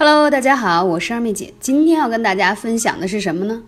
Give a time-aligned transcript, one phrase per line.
[0.00, 1.52] Hello，大家好，我是二妹姐。
[1.58, 3.64] 今天要跟大家分享的是什么呢？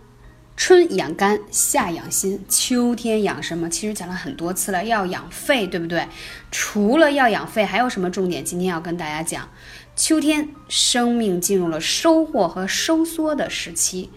[0.57, 3.69] 春养肝，夏养心，秋天养什么？
[3.69, 6.07] 其实讲了很多次了，要养肺，对不对？
[6.53, 8.45] 除了要养肺，还有什么重点？
[8.45, 9.49] 今天要跟大家讲，
[9.97, 14.09] 秋天生命进入了收获和收缩的时期，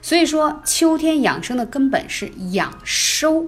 [0.00, 3.46] 所以说秋天养生的根本是养收。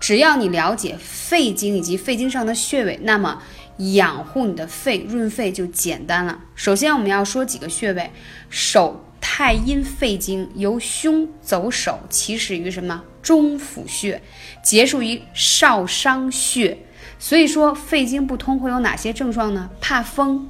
[0.00, 3.40] 只要你了解肺经以及肺经上的穴位，那么。
[3.80, 6.38] 养护你的肺，润肺就简单了。
[6.54, 8.10] 首先，我们要说几个穴位。
[8.48, 14.20] 手太阴肺经由胸走手，起始于什么中府穴，
[14.62, 16.78] 结束于少商穴。
[17.18, 19.70] 所以说，肺经不通会有哪些症状呢？
[19.80, 20.48] 怕风，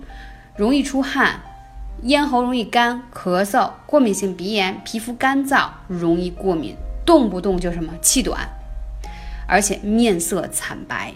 [0.56, 1.40] 容易出汗，
[2.02, 8.48] 咽喉容易干，咳嗽，过敏性鼻炎，皮肤干燥，容易过敏，动不动就什么气短，
[9.48, 11.14] 而且面色惨白。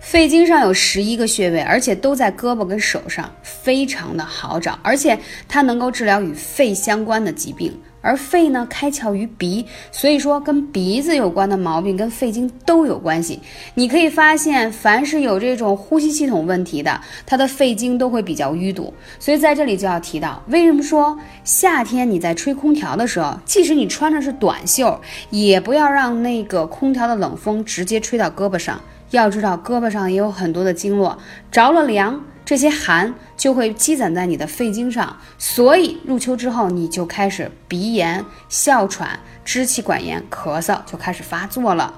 [0.00, 7.78] 肺经上有十一个穴位，而且都在胳膊跟手上，非常的好找，而且它能够治疗与肺相关的疾病。
[8.00, 13.40] 而肺呢，开窍于鼻，所以说跟鼻子有关的毛病跟肺经都有关系。
[13.74, 18.94] 你可以发现，凡是有这种呼吸系统问题的，他的肺经都会比较淤堵。
[19.18, 24.98] 所以在这里就要提到，为什么说夏天你在吹空调的时候，即使你穿的是短袖，
[25.30, 28.80] 也不要让那个空调的冷风直接吹到胳膊上。
[29.10, 31.16] 要知道，胳膊上也有很多的经络，
[31.50, 41.92] 着了凉，这些寒就会积攒在你的肺经上，所以入秋之后，你就开始鼻炎、哮喘、支气管炎、咳嗽就开始发作了。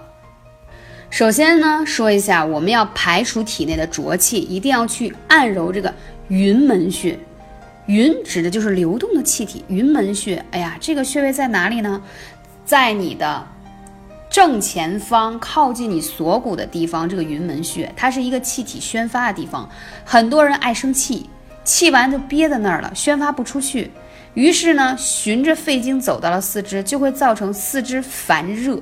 [1.11, 5.93] 首先呢，说一下，我们要排除体内的浊气，一定要去按揉这个
[6.29, 7.19] 云门穴。
[7.87, 10.45] 云指的就是流动的气体，云门穴。
[10.53, 12.01] 哎呀，这个穴位在哪里呢？
[12.65, 13.45] 在你的。
[14.31, 19.69] 正前方靠近你锁骨的地方，这个云门穴，它是一个气体宣发的地方。
[20.05, 21.29] 很多人爱生气，
[21.65, 23.91] 气完就憋在那儿了，宣发不出去。
[24.35, 28.81] 于是呢，循着肺经走到了四肢，就会造成四肢烦热，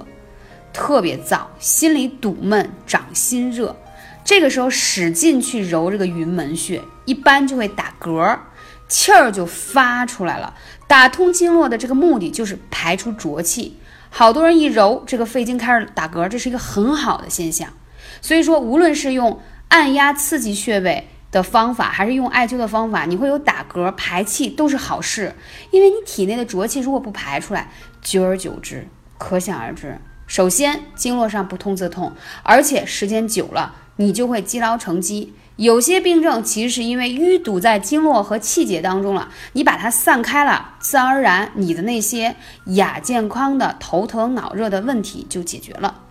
[0.71, 3.75] 特别燥，心里堵闷，掌心热。
[4.23, 8.39] 这个时候使劲去揉这个云门穴，一般就会打嗝，
[8.87, 10.55] 气儿就发出来了。
[10.87, 13.79] 打通经络的这个目的就是排出浊气。
[14.11, 17.69] 好多人一揉这个肺经开始打嗝，这是一个很好的现象。
[18.21, 25.35] 所以说，无论是用按压刺激穴位的方法，还是用艾灸的方法，你会有打嗝排气都是好事。
[25.71, 27.71] 因为你体内的浊气如果不排出来，
[28.03, 28.89] 久而久之，
[29.19, 29.99] 可想而知。
[30.27, 35.35] 首先，经络上不通则痛，而且时间久了，你就会积劳成疾。
[35.59, 42.37] 有些病症其实是因为淤堵在经络和气结当中了，你把它散开了，自然而然你的那些
[42.67, 46.03] 亚健康的头疼脑热的问题就解决了。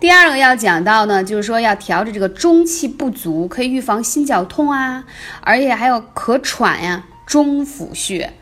[0.00, 5.04] 第二个要讲到呢，就是说要调整这个中气不足，可以预防心绞痛啊，
[5.40, 7.04] 而且还有咳喘呀。
[7.24, 8.32] 中府穴，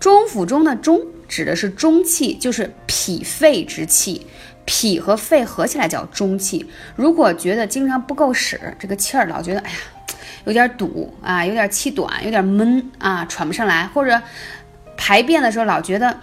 [0.00, 0.98] 中府中的中
[1.30, 4.26] 指的是中气，就是脾肺之气。
[4.66, 6.68] 脾和肺合起来叫中气。
[6.94, 9.76] 如果觉得经常不够使，这个气儿老觉得哎呀，
[10.44, 14.20] 有点堵啊，有点气短，有点闷啊，喘不上来，或者
[14.96, 16.14] 排便的时候老觉得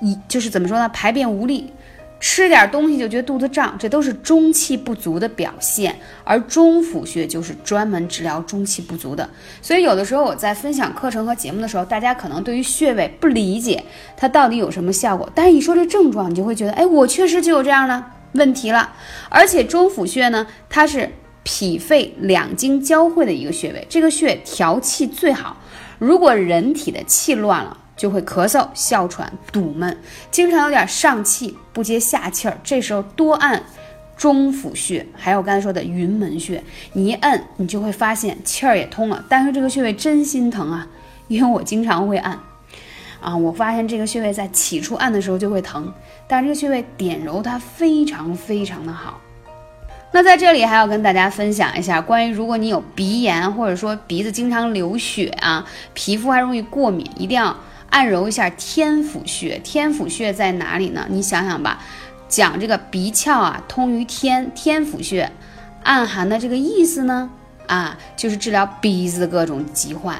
[0.00, 1.72] 一就是怎么说呢，排便无力。
[2.20, 5.98] 吃点东西就觉得肚子胀，这都是中气不足的表现。
[6.22, 9.28] 而中府穴就是专门治疗中气不足的。
[9.62, 13.82] 所以有的时候我在分享课程和节目的时候，大家可能对于穴位不理解
[14.16, 18.92] 它到底有什么效果，但是一说这症状，你就会觉得，哎，我确实就有这样的问题了。
[19.30, 21.10] 而且中府穴呢，它是
[21.42, 25.56] 脾肺两经交汇的一个穴位，这个穴调气最好。
[25.98, 29.94] 如果人体的气乱了，就会咳嗽、哮喘、堵闷，
[30.30, 32.56] 经常有点上气不接下气儿。
[32.64, 33.62] 这时候多按
[34.16, 39.22] 中府穴，还有刚才说的云门穴，你一摁，你就会发现气儿也通了。
[39.28, 40.88] 但是这个穴位真心疼啊，
[41.28, 42.38] 因为我经常会按
[43.20, 45.92] 啊，我发现这个穴位在起初按的时候就会疼，
[46.26, 49.20] 但是这个穴位点揉它非常非常的好。
[50.10, 57.54] 那在这里还要跟大家分享一下，关于如果你有鼻炎，或者说鼻子经常流血啊，皮肤还容易过敏，一定要。
[57.90, 61.06] 按揉一下天府穴，天府穴在哪里呢？
[61.10, 61.82] 你想想吧，
[62.28, 65.30] 讲这个鼻窍啊，通于天，天府穴
[65.82, 67.30] 暗含的这个意思呢，
[67.66, 70.16] 啊，就是治疗鼻子的各种疾患。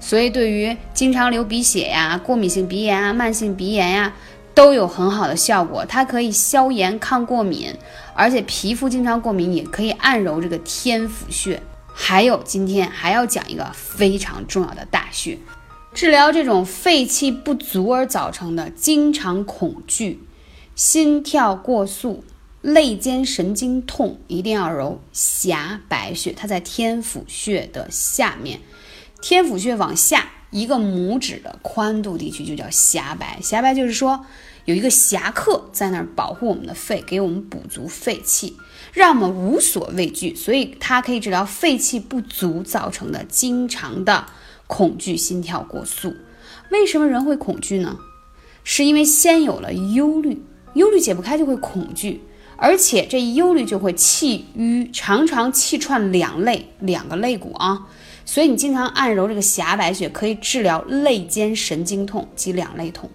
[0.00, 4.12] 所以对于经常流鼻血呀、过敏性鼻炎啊、慢性鼻炎呀，
[4.54, 5.84] 都有很好的效果。
[5.84, 7.74] 它可以消炎抗过敏，
[8.14, 11.62] 而且皮肤经常过敏也可以按揉这个天府穴。
[11.92, 15.36] 还有今天还要讲一个非常重要的大穴。
[15.92, 20.22] 治疗这种肺气不足而造成的经常恐惧、
[20.74, 22.24] 心跳过速、
[22.62, 28.60] 肋间神经痛，一定要揉狭白穴，它在天府穴的下面。
[29.20, 34.24] 天府穴往下一个拇指的宽度地区就叫狭白，狭白就是说
[34.64, 38.56] 有一个侠客在那儿保护我们的肺，给我们补足肺气，
[38.92, 44.26] 让我们无所畏惧，所以它可以治疗肺气不足造成的经常的
[44.70, 46.14] 恐惧、心跳过速。
[46.70, 47.98] 为什么人会恐惧呢？
[48.62, 50.40] 是因为先有了忧虑，
[50.74, 52.22] 忧虑解不开就会恐惧。
[52.56, 57.88] 而且这忧虑就会气瘀，常常气串两肋，两个肋骨啊，
[58.24, 63.10] 所以你经常按揉这个狭白穴，可以治疗肋间神经痛及两肋痛，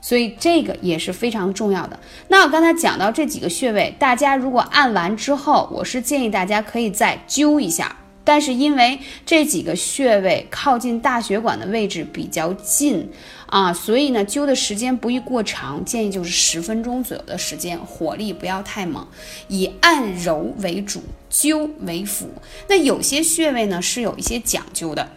[0.00, 2.00] 所以这个也是非常重要的。
[2.28, 7.96] 那我刚才讲到这几个穴位，大家如果按完之后，我是建议大家可以再灸一下。
[8.26, 13.08] 但是因为这几个穴位靠近大血管的位置比较近
[13.46, 19.06] 啊，所以呢灸的时间不宜过长，建议就是十分钟左右的时间，火力不要太猛，
[19.46, 21.00] 以按揉为主，
[21.30, 22.28] 灸为辅。
[22.68, 25.08] 那有些穴位呢是有一些讲究的，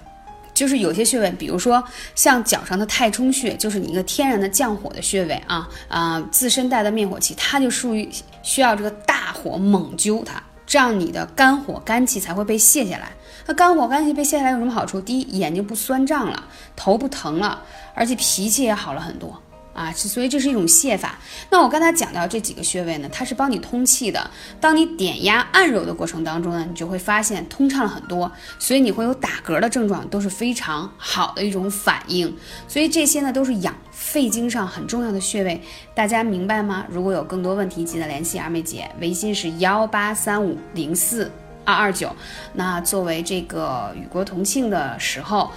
[0.53, 1.83] 就是有些穴位，比如说
[2.13, 8.07] 像脚上的太冲穴，就是你一个天然的降火的穴位啊啊，自身带的灭火器，它就属于
[8.43, 10.43] 需要这个大火猛灸它。
[10.69, 13.11] 这样你的肝火肝气才会被泄下来。
[13.47, 15.01] 那肝火肝气被泄下来有什么好处？
[15.01, 16.43] 第一，眼睛不酸胀了，
[16.75, 17.63] 头不疼了，
[17.95, 19.41] 而且脾气也好了很多。
[19.79, 21.17] 啊，所以这是一种泻法。
[21.49, 24.29] 那我刚才讲到这几个穴位呢，它是帮你通气的。
[24.59, 28.29] 当你点压按揉的过程当中呢，你就会发现通畅了很多，
[28.59, 32.35] 所以你会有打嗝的症状，都是非常好的一种反应。
[32.67, 35.61] 所以这些呢，都是养肺经上很重要的穴位，
[35.95, 36.85] 大家明白吗？
[36.89, 41.31] 如果有更多问题，记得联系二妹姐，微信是幺八三五零四
[41.63, 42.13] 二二九。
[42.51, 45.49] 那作为这个与国同庆的时候。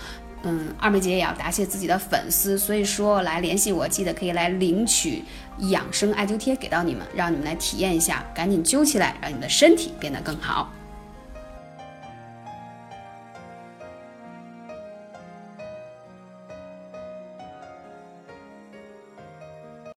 [0.44, 5.22] 嗯，二妹姐也要答谢自己的粉丝，所以说来联系我，记得可以来领取
[5.70, 10.72] 养生艾灸贴给到你们，让你们来体验一下，赶紧灸起来，让你的身体变得更好。